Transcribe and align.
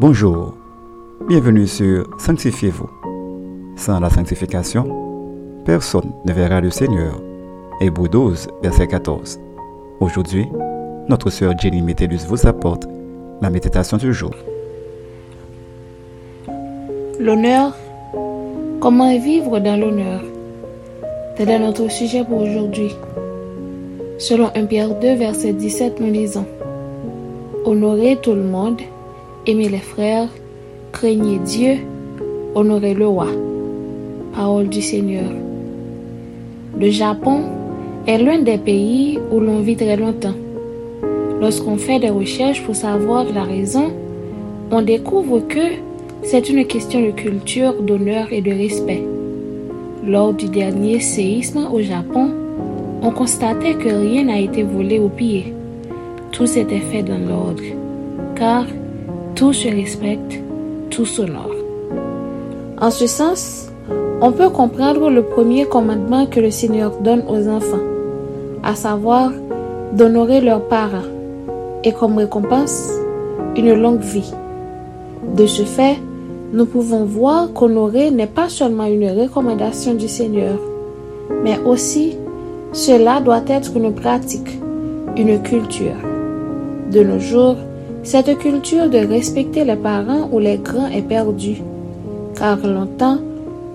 Bonjour, 0.00 0.54
bienvenue 1.28 1.66
sur 1.66 2.06
Sanctifiez-vous. 2.18 2.88
Sans 3.76 4.00
la 4.00 4.08
sanctification, 4.08 4.86
personne 5.66 6.10
ne 6.24 6.32
verra 6.32 6.62
le 6.62 6.70
Seigneur. 6.70 7.20
Hébreu 7.82 8.08
12, 8.08 8.48
verset 8.62 8.86
14. 8.86 9.38
Aujourd'hui, 10.00 10.48
notre 11.06 11.28
sœur 11.28 11.52
Jenny 11.58 11.82
Métellus 11.82 12.24
vous 12.26 12.46
apporte 12.46 12.88
la 13.42 13.50
méditation 13.50 13.98
du 13.98 14.14
jour. 14.14 14.30
L'honneur, 17.18 17.76
comment 18.80 19.14
vivre 19.18 19.58
dans 19.58 19.78
l'honneur? 19.78 20.22
C'est 21.36 21.58
notre 21.58 21.90
sujet 21.90 22.24
pour 22.24 22.40
aujourd'hui. 22.40 22.96
Selon 24.16 24.50
1 24.54 24.64
Pierre 24.64 24.98
2, 24.98 25.16
verset 25.16 25.52
17, 25.52 26.00
nous 26.00 26.10
lisons 26.10 26.46
Honorez 27.66 28.16
tout 28.22 28.32
le 28.32 28.44
monde 28.44 28.80
Aimez 29.50 29.68
les 29.68 29.78
frères, 29.78 30.28
craignez 30.92 31.40
Dieu, 31.44 31.78
honorez 32.54 32.94
le 32.94 33.08
roi. 33.08 33.26
Parole 34.32 34.68
du 34.68 34.80
Seigneur. 34.80 35.28
Le 36.78 36.88
Japon 36.88 37.40
est 38.06 38.18
l'un 38.18 38.42
des 38.42 38.58
pays 38.58 39.18
où 39.32 39.40
l'on 39.40 39.58
vit 39.58 39.74
très 39.74 39.96
longtemps. 39.96 40.36
Lorsqu'on 41.40 41.78
fait 41.78 41.98
des 41.98 42.10
recherches 42.10 42.62
pour 42.62 42.76
savoir 42.76 43.24
la 43.34 43.42
raison, 43.42 43.90
on 44.70 44.82
découvre 44.82 45.40
que 45.40 45.66
c'est 46.22 46.48
une 46.48 46.64
question 46.64 47.04
de 47.04 47.10
culture, 47.10 47.74
d'honneur 47.82 48.32
et 48.32 48.42
de 48.42 48.52
respect. 48.52 49.02
Lors 50.06 50.32
du 50.32 50.46
dernier 50.46 51.00
séisme 51.00 51.66
au 51.72 51.80
Japon, 51.82 52.30
on 53.02 53.10
constatait 53.10 53.74
que 53.74 53.88
rien 53.88 54.26
n'a 54.26 54.38
été 54.38 54.62
volé 54.62 55.00
ou 55.00 55.08
pillé. 55.08 55.52
Tout 56.30 56.46
s'était 56.46 56.86
fait 56.92 57.02
dans 57.02 57.18
l'ordre, 57.18 57.64
car 58.36 58.64
tout 59.34 59.52
se 59.52 59.68
respecte, 59.68 60.40
tout 60.90 61.04
s'honore. 61.04 61.54
En 62.80 62.90
ce 62.90 63.06
sens, 63.06 63.68
on 64.20 64.32
peut 64.32 64.50
comprendre 64.50 65.10
le 65.10 65.22
premier 65.22 65.64
commandement 65.64 66.26
que 66.26 66.40
le 66.40 66.50
Seigneur 66.50 66.92
donne 67.00 67.22
aux 67.28 67.48
enfants, 67.48 67.84
à 68.62 68.74
savoir 68.74 69.30
d'honorer 69.92 70.40
leurs 70.40 70.66
parents 70.68 71.08
et 71.84 71.92
comme 71.92 72.18
récompense, 72.18 72.90
une 73.56 73.74
longue 73.74 74.00
vie. 74.00 74.32
De 75.36 75.46
ce 75.46 75.62
fait, 75.62 75.96
nous 76.52 76.66
pouvons 76.66 77.04
voir 77.04 77.52
qu'honorer 77.52 78.10
n'est 78.10 78.26
pas 78.26 78.48
seulement 78.48 78.86
une 78.86 79.10
recommandation 79.10 79.94
du 79.94 80.08
Seigneur, 80.08 80.58
mais 81.42 81.58
aussi 81.60 82.16
cela 82.72 83.20
doit 83.20 83.42
être 83.46 83.76
une 83.76 83.94
pratique, 83.94 84.58
une 85.16 85.40
culture. 85.42 85.96
De 86.90 87.02
nos 87.02 87.18
jours, 87.18 87.56
cette 88.02 88.38
culture 88.38 88.88
de 88.88 88.98
respecter 88.98 89.64
les 89.64 89.76
parents 89.76 90.28
ou 90.32 90.38
les 90.38 90.56
grands 90.56 90.88
est 90.88 91.02
perdue, 91.02 91.62
car 92.36 92.56
longtemps, 92.58 93.18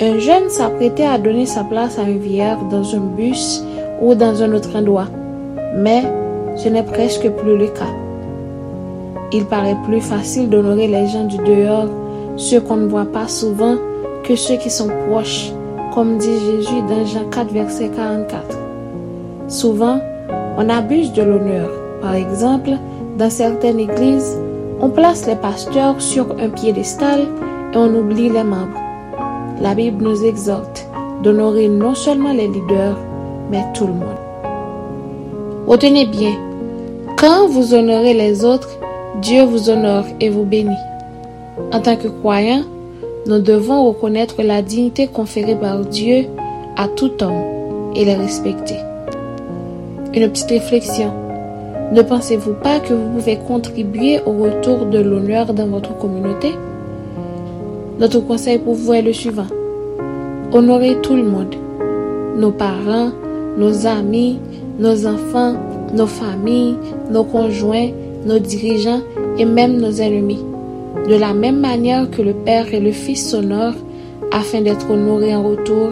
un 0.00 0.18
jeune 0.18 0.48
s'apprêtait 0.48 1.06
à 1.06 1.18
donner 1.18 1.46
sa 1.46 1.64
place 1.64 1.98
à 1.98 2.02
un 2.02 2.16
vieillard 2.16 2.64
dans 2.70 2.94
un 2.94 3.00
bus 3.16 3.64
ou 4.00 4.14
dans 4.14 4.42
un 4.42 4.52
autre 4.52 4.76
endroit, 4.76 5.06
mais 5.76 6.02
ce 6.56 6.68
n'est 6.68 6.82
presque 6.82 7.28
plus 7.30 7.56
le 7.56 7.66
cas. 7.68 7.92
Il 9.32 9.44
paraît 9.44 9.76
plus 9.84 10.00
facile 10.00 10.48
d'honorer 10.48 10.88
les 10.88 11.06
gens 11.06 11.24
du 11.24 11.36
dehors, 11.38 11.88
ceux 12.36 12.60
qu'on 12.60 12.76
ne 12.76 12.88
voit 12.88 13.04
pas 13.12 13.28
souvent, 13.28 13.76
que 14.24 14.34
ceux 14.36 14.56
qui 14.56 14.70
sont 14.70 14.90
proches, 15.08 15.52
comme 15.94 16.18
dit 16.18 16.26
Jésus 16.26 16.82
dans 16.88 17.04
Jean 17.06 17.28
4, 17.30 17.52
verset 17.52 17.90
44. 17.94 18.42
Souvent, 19.48 20.00
on 20.56 20.68
abuse 20.68 21.12
de 21.12 21.22
l'honneur. 21.22 21.70
Par 22.00 22.14
exemple, 22.14 22.70
dans 23.18 23.30
certaines 23.30 23.80
églises, 23.80 24.38
on 24.80 24.90
place 24.90 25.26
les 25.26 25.34
pasteurs 25.34 26.00
sur 26.00 26.30
un 26.38 26.50
piédestal 26.50 27.22
et 27.74 27.76
on 27.76 27.92
oublie 27.94 28.30
les 28.30 28.44
membres. 28.44 28.80
La 29.60 29.74
Bible 29.74 30.04
nous 30.04 30.24
exhorte 30.24 30.86
d'honorer 31.24 31.68
non 31.68 31.96
seulement 31.96 32.32
les 32.32 32.46
leaders, 32.46 32.96
mais 33.50 33.64
tout 33.74 33.88
le 33.88 33.94
monde. 33.94 34.18
Retenez 35.66 36.06
bien, 36.06 36.34
quand 37.18 37.48
vous 37.48 37.74
honorez 37.74 38.14
les 38.14 38.44
autres, 38.44 38.78
Dieu 39.20 39.42
vous 39.42 39.68
honore 39.68 40.04
et 40.20 40.30
vous 40.30 40.44
bénit. 40.44 40.76
En 41.72 41.80
tant 41.80 41.96
que 41.96 42.06
croyants, 42.06 42.62
nous 43.26 43.40
devons 43.40 43.88
reconnaître 43.88 44.42
la 44.42 44.62
dignité 44.62 45.08
conférée 45.08 45.56
par 45.56 45.80
Dieu 45.80 46.26
à 46.76 46.86
tout 46.86 47.10
homme 47.20 47.42
et 47.96 48.04
les 48.04 48.14
respecter. 48.14 48.76
Une 50.14 50.30
petite 50.30 50.50
réflexion. 50.50 51.27
Ne 51.90 52.02
pensez-vous 52.02 52.52
pas 52.52 52.80
que 52.80 52.92
vous 52.92 53.08
pouvez 53.14 53.36
contribuer 53.36 54.20
au 54.26 54.32
retour 54.32 54.84
de 54.86 54.98
l'honneur 54.98 55.54
dans 55.54 55.66
votre 55.66 55.96
communauté? 55.96 56.54
Notre 57.98 58.20
conseil 58.20 58.58
pour 58.58 58.74
vous 58.74 58.92
est 58.92 59.00
le 59.00 59.14
suivant. 59.14 59.46
Honorez 60.52 60.98
tout 61.02 61.16
le 61.16 61.22
monde. 61.22 61.54
Nos 62.36 62.50
parents, 62.50 63.10
nos 63.56 63.86
amis, 63.86 64.38
nos 64.78 65.06
enfants, 65.06 65.54
nos 65.94 66.06
familles, 66.06 66.76
nos 67.10 67.24
conjoints, 67.24 67.88
nos 68.26 68.38
dirigeants 68.38 69.00
et 69.38 69.46
même 69.46 69.78
nos 69.78 69.92
ennemis. 69.92 70.44
De 71.08 71.14
la 71.14 71.32
même 71.32 71.60
manière 71.60 72.10
que 72.10 72.20
le 72.20 72.34
Père 72.34 72.72
et 72.74 72.80
le 72.80 72.92
Fils 72.92 73.30
s'honorent 73.30 73.80
afin 74.30 74.60
d'être 74.60 74.90
honorés 74.90 75.34
en 75.34 75.42
retour 75.42 75.88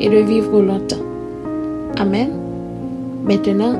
et 0.00 0.08
de 0.08 0.18
vivre 0.18 0.60
longtemps. 0.62 1.04
Amen. 1.98 2.30
Maintenant, 3.24 3.74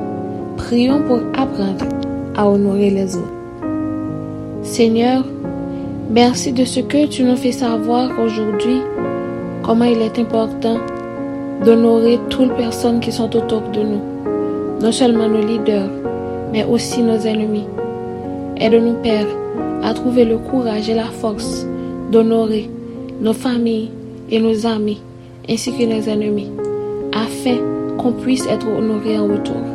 Prions 0.57 1.01
pour 1.01 1.19
apprendre 1.33 1.85
à 2.35 2.49
honorer 2.49 2.89
les 2.89 3.15
autres. 3.17 3.27
Seigneur, 4.63 5.23
merci 6.09 6.53
de 6.53 6.63
ce 6.63 6.79
que 6.79 7.07
tu 7.07 7.23
nous 7.23 7.35
fais 7.35 7.51
savoir 7.51 8.09
aujourd'hui, 8.19 8.81
comment 9.63 9.85
il 9.85 10.01
est 10.01 10.17
important 10.17 10.77
d'honorer 11.63 12.19
toutes 12.29 12.49
les 12.49 12.55
personnes 12.55 12.99
qui 12.99 13.11
sont 13.11 13.35
autour 13.35 13.61
de 13.73 13.81
nous, 13.81 14.01
non 14.81 14.91
seulement 14.91 15.27
nos 15.27 15.45
leaders, 15.45 15.89
mais 16.51 16.63
aussi 16.63 17.01
nos 17.01 17.19
ennemis. 17.19 17.67
Aide-nous, 18.57 18.95
Père, 19.03 19.27
à 19.83 19.93
trouver 19.93 20.23
le 20.23 20.37
courage 20.37 20.89
et 20.89 20.95
la 20.95 21.05
force 21.05 21.67
d'honorer 22.11 22.69
nos 23.21 23.33
familles 23.33 23.91
et 24.31 24.39
nos 24.39 24.65
amis, 24.65 25.01
ainsi 25.49 25.71
que 25.71 25.83
nos 25.83 26.09
ennemis, 26.09 26.49
afin 27.13 27.57
qu'on 27.97 28.13
puisse 28.13 28.47
être 28.47 28.67
honorés 28.67 29.19
en 29.19 29.27
retour. 29.27 29.74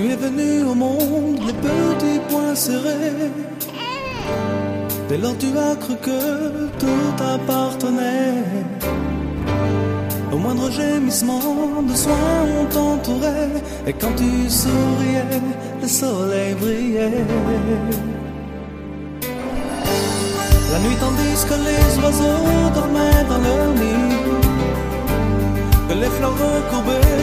Tu 0.00 0.08
es 0.08 0.16
venu 0.16 0.62
au 0.62 0.74
monde 0.74 1.40
les 1.46 1.52
petits 1.52 2.20
poings 2.30 2.54
serrés. 2.54 3.30
Dès 5.10 5.18
lors 5.18 5.36
tu 5.36 5.48
as 5.48 5.76
cru 5.76 5.94
que 5.96 6.20
tout 6.80 7.22
appartenait. 7.34 8.42
Au 10.32 10.38
moindre 10.38 10.70
gémissement 10.70 11.82
de 11.86 11.94
soin 11.94 12.28
on 12.58 12.64
t'entourait. 12.74 13.56
Et 13.86 13.92
quand 13.92 14.14
tu 14.16 14.48
souriais, 14.48 15.42
le 15.82 15.88
soleil 15.88 16.54
brillait. 16.54 17.26
La 20.72 20.78
nuit 20.78 20.98
tandis 20.98 21.40
que 21.48 21.56
les 21.68 22.02
oiseaux 22.02 22.70
dormaient 22.74 23.24
dans 23.28 23.42
leur 23.46 23.68
nid. 23.82 24.16
Que 25.88 25.94
les 25.94 26.10
fleurs 26.16 26.38
recourbées 26.44 27.19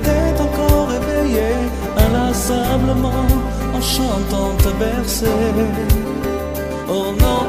était 0.00 0.40
encore 0.40 0.88
éveillée, 0.92 1.56
inlassablement 1.96 3.26
en 3.74 3.80
chantant 3.80 4.52
te 4.58 4.70
bercer. 4.78 5.26
Oh 6.88 7.12
non, 7.20 7.40